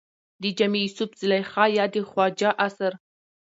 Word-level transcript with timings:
د 0.41 0.43
جامي 0.57 0.79
يوسف 0.85 1.09
زلېخا 1.19 1.65
يا 1.77 1.85
د 1.93 1.95
خواجه 2.09 2.49
اثر 2.67 2.93